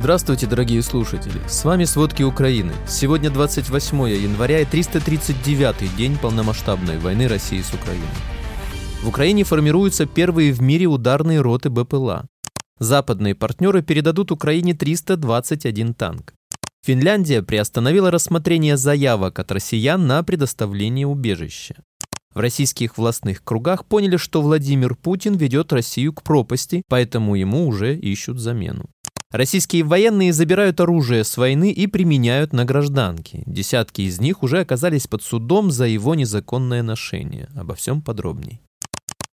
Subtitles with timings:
[0.00, 1.38] Здравствуйте, дорогие слушатели!
[1.46, 2.72] С вами «Сводки Украины».
[2.88, 8.08] Сегодня 28 января и 339-й день полномасштабной войны России с Украиной.
[9.02, 12.26] В Украине формируются первые в мире ударные роты БПЛА.
[12.78, 16.32] Западные партнеры передадут Украине 321 танк.
[16.82, 21.74] Финляндия приостановила рассмотрение заявок от россиян на предоставление убежища.
[22.32, 27.94] В российских властных кругах поняли, что Владимир Путин ведет Россию к пропасти, поэтому ему уже
[27.94, 28.88] ищут замену.
[29.32, 33.44] Российские военные забирают оружие с войны и применяют на гражданке.
[33.46, 37.48] Десятки из них уже оказались под судом за его незаконное ношение.
[37.54, 38.60] Обо всем подробней.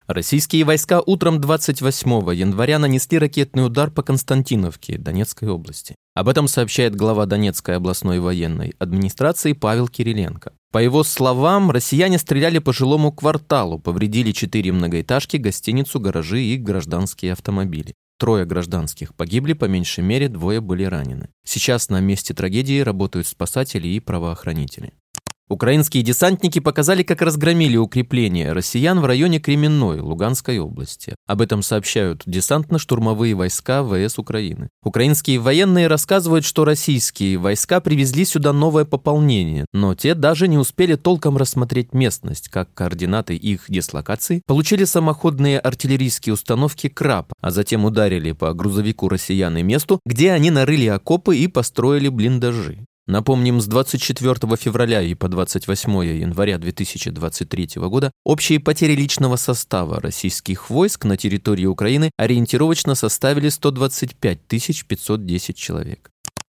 [0.06, 5.96] Российские войска утром 28 января нанесли ракетный удар по Константиновке, Донецкой области.
[6.14, 10.52] Об этом сообщает глава Донецкой областной военной администрации Павел Кириленко.
[10.72, 17.32] По его словам, россияне стреляли по жилому кварталу, повредили четыре многоэтажки, гостиницу, гаражи и гражданские
[17.32, 17.94] автомобили.
[18.18, 21.28] Трое гражданских погибли, по меньшей мере двое были ранены.
[21.44, 24.94] Сейчас на месте трагедии работают спасатели и правоохранители.
[25.48, 31.14] Украинские десантники показали, как разгромили укрепления россиян в районе Кременной, Луганской области.
[31.24, 34.68] Об этом сообщают десантно-штурмовые войска ВС Украины.
[34.82, 40.96] Украинские военные рассказывают, что российские войска привезли сюда новое пополнение, но те даже не успели
[40.96, 48.32] толком рассмотреть местность, как координаты их дислокации получили самоходные артиллерийские установки «Краб», а затем ударили
[48.32, 52.84] по грузовику россиян и месту, где они нарыли окопы и построили блиндажи.
[53.08, 60.70] Напомним, с 24 февраля и по 28 января 2023 года общие потери личного состава российских
[60.70, 64.40] войск на территории Украины ориентировочно составили 125
[64.88, 66.10] 510 человек.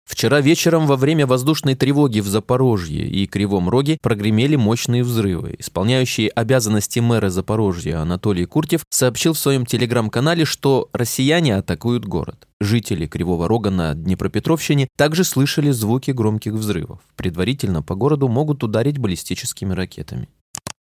[0.07, 5.57] Вчера вечером во время воздушной тревоги в Запорожье и Кривом Роге прогремели мощные взрывы.
[5.59, 12.47] Исполняющий обязанности мэра Запорожья Анатолий Куртев сообщил в своем телеграм-канале, что россияне атакуют город.
[12.61, 17.01] Жители Кривого Рога на Днепропетровщине также слышали звуки громких взрывов.
[17.17, 20.29] Предварительно по городу могут ударить баллистическими ракетами.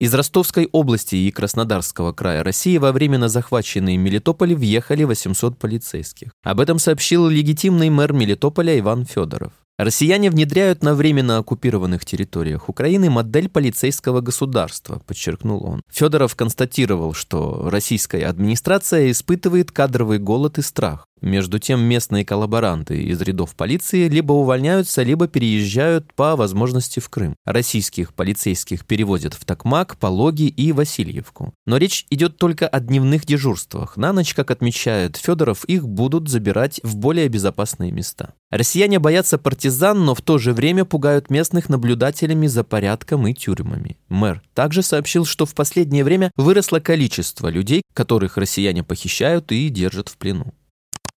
[0.02, 6.32] Из Ростовской области и Краснодарского края России во временно захваченные Мелитополь въехали 800 полицейских.
[6.42, 9.54] Об этом сообщил легитимный мэр Мелитополя Иван Федоров.
[9.78, 15.82] Россияне внедряют на временно оккупированных территориях Украины модель полицейского государства, подчеркнул он.
[15.92, 21.06] Федоров констатировал, что российская администрация испытывает кадровый голод и страх.
[21.22, 27.36] Между тем местные коллаборанты из рядов полиции либо увольняются, либо переезжают по возможности в Крым.
[27.46, 31.54] Российских полицейских переводят в Токмак, Пологи и Васильевку.
[31.68, 33.98] Но речь идет только о дневных дежурствах.
[33.98, 38.34] На ночь, как отмечает Федоров, их будут забирать в более безопасные места.
[38.50, 43.98] Россияне боятся партизан, но в то же время пугают местных наблюдателями за порядком и тюрьмами.
[44.10, 50.10] Мэр также сообщил, что в последнее время выросло количество людей, которых россияне похищают и держат
[50.10, 50.54] в плену.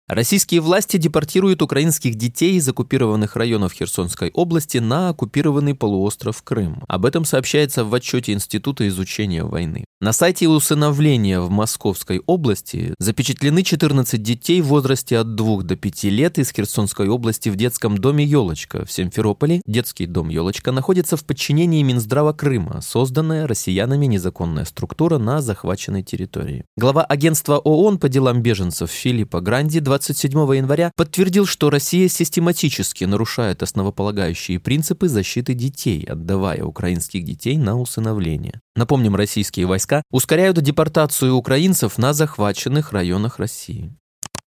[0.08, 6.82] Российские власти депортируют украинских детей из оккупированных районов Херсонской области на оккупированный полуостров Крым.
[6.88, 9.84] Об этом сообщается в отчете Института изучения войны.
[10.02, 16.04] На сайте усыновления в Московской области запечатлены 14 детей в возрасте от 2 до 5
[16.04, 19.62] лет из Херсонской области в детском доме «Елочка» в Симферополе.
[19.64, 26.64] Детский дом «Елочка» находится в подчинении Минздрава Крыма, созданная россиянами незаконная структура на захваченной территории.
[26.76, 33.62] Глава агентства ООН по делам беженцев Филиппа Гранди 27 января подтвердил, что Россия систематически нарушает
[33.62, 38.62] основополагающие принципы защиты детей, отдавая украинских детей на усыновление.
[38.74, 43.94] Напомним, российские войска ускоряют депортацию украинцев на захваченных районах России.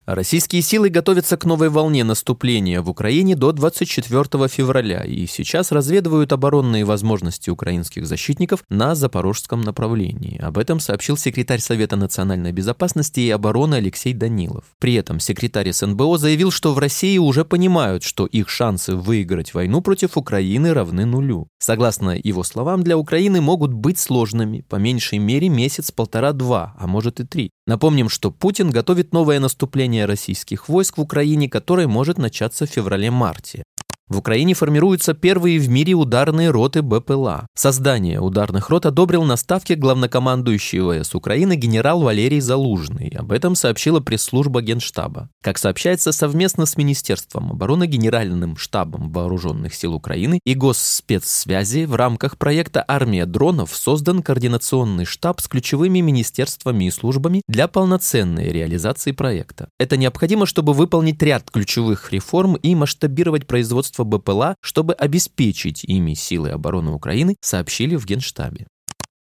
[0.04, 6.32] Российские силы готовятся к новой волне наступления в Украине до 24 февраля и сейчас разведывают
[6.32, 10.40] оборонные возможности украинских защитников на запорожском направлении.
[10.42, 14.64] Об этом сообщил секретарь Совета национальной безопасности и обороны Алексей Данилов.
[14.80, 19.82] При этом секретарь СНБО заявил, что в России уже понимают, что их шансы выиграть войну
[19.82, 21.46] против Украины равны нулю.
[21.60, 27.20] Согласно его словам, для Украины могут быть сложными, по меньшей мере месяц, полтора-два, а может
[27.20, 27.50] и три.
[27.68, 33.62] Напомним, что Путин готовит новое наступление российских войск в Украине, которое может начаться в феврале-марте.
[34.12, 37.46] В Украине формируются первые в мире ударные роты БПЛА.
[37.54, 43.08] Создание ударных рот одобрил на ставке главнокомандующий ВС Украины генерал Валерий Залужный.
[43.16, 45.30] Об этом сообщила пресс-служба Генштаба.
[45.42, 52.36] Как сообщается, совместно с Министерством обороны, Генеральным штабом Вооруженных сил Украины и Госспецсвязи в рамках
[52.36, 59.70] проекта «Армия дронов» создан координационный штаб с ключевыми министерствами и службами для полноценной реализации проекта.
[59.78, 66.14] Это необходимо, чтобы выполнить ряд ключевых реформ и масштабировать производство производства БПЛА, чтобы обеспечить ими
[66.14, 68.66] силы обороны Украины, сообщили в Генштабе.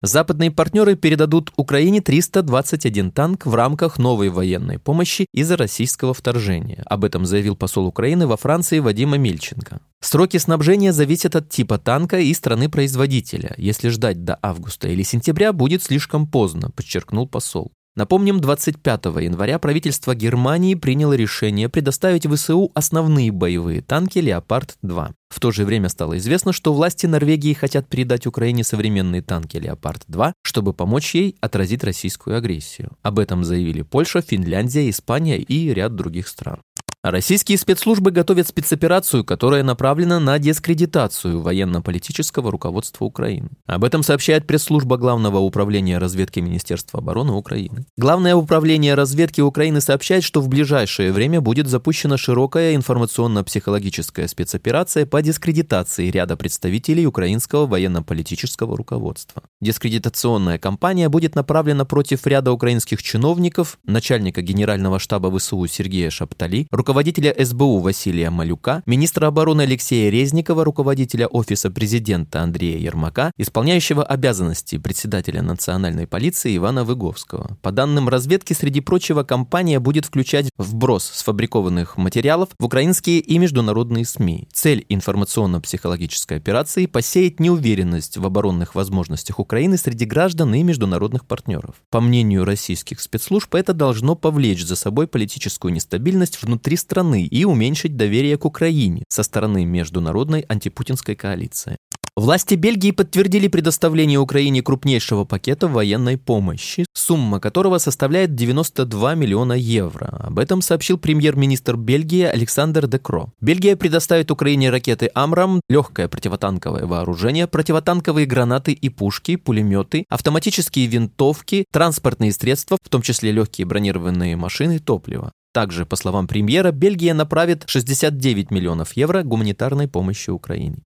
[0.00, 6.84] Западные партнеры передадут Украине 321 танк в рамках новой военной помощи из-за российского вторжения.
[6.86, 9.80] Об этом заявил посол Украины во Франции Вадима Мильченко.
[10.00, 13.54] Сроки снабжения зависят от типа танка и страны-производителя.
[13.58, 17.72] Если ждать до августа или сентября, будет слишком поздно, подчеркнул посол.
[17.98, 25.14] Напомним, 25 января правительство Германии приняло решение предоставить ВСУ основные боевые танки «Леопард-2».
[25.30, 30.32] В то же время стало известно, что власти Норвегии хотят передать Украине современные танки «Леопард-2»,
[30.44, 32.92] чтобы помочь ей отразить российскую агрессию.
[33.02, 36.60] Об этом заявили Польша, Финляндия, Испания и ряд других стран.
[37.10, 43.48] Российские спецслужбы готовят спецоперацию, которая направлена на дискредитацию военно-политического руководства Украины.
[43.66, 47.86] Об этом сообщает пресс-служба Главного управления разведки Министерства обороны Украины.
[47.96, 55.22] Главное управление разведки Украины сообщает, что в ближайшее время будет запущена широкая информационно-психологическая спецоперация по
[55.22, 59.42] дискредитации ряда представителей украинского военно-политического руководства.
[59.62, 66.97] Дискредитационная кампания будет направлена против ряда украинских чиновников, начальника Генерального штаба ВСУ Сергея Шаптали, руководителя
[67.38, 75.42] СБУ Василия Малюка, министра обороны Алексея Резникова, руководителя Офиса президента Андрея Ермака, исполняющего обязанности председателя
[75.42, 77.56] национальной полиции Ивана Выговского.
[77.62, 84.04] По данным разведки, среди прочего, компания будет включать вброс сфабрикованных материалов в украинские и международные
[84.04, 84.48] СМИ.
[84.52, 91.76] Цель информационно-психологической операции– посеять неуверенность в оборонных возможностях Украины среди граждан и международных партнеров.
[91.90, 97.96] По мнению российских спецслужб, это должно повлечь за собой политическую нестабильность внутри страны и уменьшить
[97.96, 101.76] доверие к Украине со стороны международной антипутинской коалиции.
[102.18, 110.06] Власти Бельгии подтвердили предоставление Украине крупнейшего пакета военной помощи, сумма которого составляет 92 миллиона евро.
[110.18, 113.30] Об этом сообщил премьер-министр Бельгии Александр Декро.
[113.40, 121.66] Бельгия предоставит Украине ракеты «Амрам», легкое противотанковое вооружение, противотанковые гранаты и пушки, пулеметы, автоматические винтовки,
[121.72, 125.30] транспортные средства, в том числе легкие бронированные машины, топливо.
[125.52, 130.82] Также, по словам премьера, Бельгия направит 69 миллионов евро гуманитарной помощи Украине.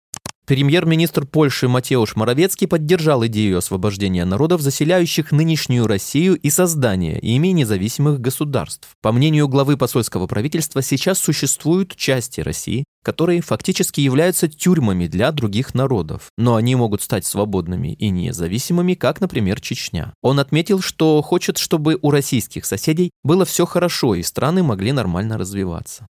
[0.50, 8.20] Премьер-министр Польши Матеуш Моровецкий поддержал идею освобождения народов, заселяющих нынешнюю Россию и создания ими независимых
[8.20, 8.88] государств.
[9.00, 15.72] По мнению главы посольского правительства, сейчас существуют части России, которые фактически являются тюрьмами для других
[15.72, 20.12] народов, но они могут стать свободными и независимыми, как, например, Чечня.
[20.20, 25.38] Он отметил, что хочет, чтобы у российских соседей было все хорошо и страны могли нормально
[25.38, 26.08] развиваться.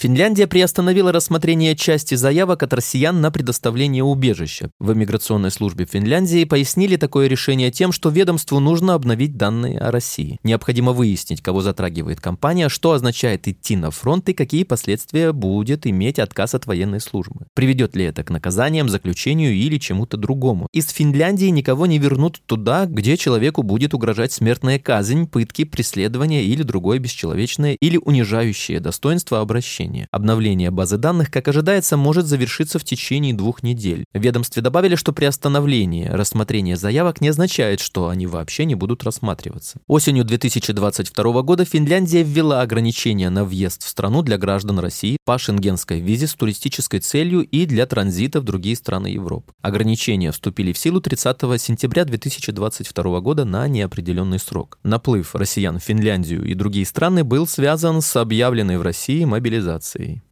[0.00, 4.70] Финляндия приостановила рассмотрение части заявок от россиян на предоставление убежища.
[4.80, 10.38] В иммиграционной службе Финляндии пояснили такое решение тем, что ведомству нужно обновить данные о России.
[10.42, 16.18] Необходимо выяснить, кого затрагивает компания, что означает идти на фронт и какие последствия будет иметь
[16.18, 17.44] отказ от военной службы.
[17.52, 20.66] Приведет ли это к наказаниям, заключению или чему-то другому.
[20.72, 26.62] Из Финляндии никого не вернут туда, где человеку будет угрожать смертная казнь, пытки, преследование или
[26.62, 30.08] другое бесчеловечное или унижающее достоинство обращение обновления.
[30.30, 34.04] Обновление базы данных, как ожидается, может завершиться в течение двух недель.
[34.14, 39.02] В ведомстве добавили, что при остановлении рассмотрения заявок не означает, что они вообще не будут
[39.02, 39.80] рассматриваться.
[39.86, 46.00] Осенью 2022 года Финляндия ввела ограничения на въезд в страну для граждан России по шенгенской
[46.00, 49.52] визе с туристической целью и для транзита в другие страны Европы.
[49.62, 54.78] Ограничения вступили в силу 30 сентября 2022 года на неопределенный срок.
[54.84, 60.22] Наплыв россиян в Финляндию и другие страны был связан с объявленной в России мобилизацией мобилизации.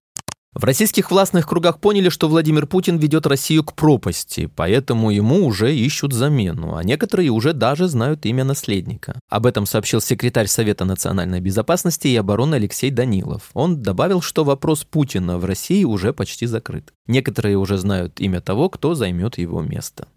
[0.54, 5.76] В российских властных кругах поняли, что Владимир Путин ведет Россию к пропасти, поэтому ему уже
[5.76, 9.20] ищут замену, а некоторые уже даже знают имя наследника.
[9.28, 13.50] Об этом сообщил секретарь Совета национальной безопасности и обороны Алексей Данилов.
[13.52, 16.92] Он добавил, что вопрос Путина в России уже почти закрыт.
[17.06, 20.08] Некоторые уже знают имя того, кто займет его место.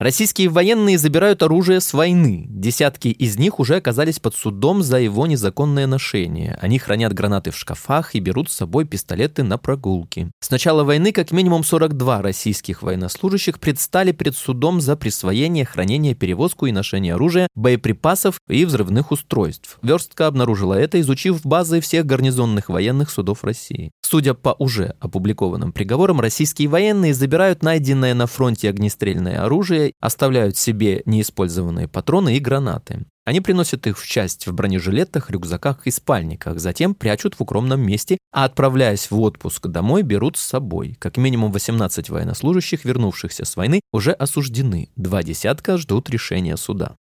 [0.00, 2.46] Российские военные забирают оружие с войны.
[2.48, 6.56] Десятки из них уже оказались под судом за его незаконное ношение.
[6.62, 10.30] Они хранят гранаты в шкафах и берут с собой пистолеты на прогулки.
[10.38, 16.66] С начала войны как минимум 42 российских военнослужащих предстали перед судом за присвоение, хранение, перевозку
[16.66, 19.80] и ношение оружия, боеприпасов и взрывных устройств.
[19.82, 23.90] Верстка обнаружила это, изучив базы всех гарнизонных военных судов России.
[24.10, 31.02] Судя по уже опубликованным приговорам, российские военные забирают найденное на фронте огнестрельное оружие, оставляют себе
[31.04, 33.04] неиспользованные патроны и гранаты.
[33.26, 38.16] Они приносят их в часть в бронежилетах, рюкзаках и спальниках, затем прячут в укромном месте,
[38.32, 40.96] а отправляясь в отпуск домой, берут с собой.
[40.98, 44.88] Как минимум 18 военнослужащих, вернувшихся с войны, уже осуждены.
[44.96, 46.96] Два десятка ждут решения суда.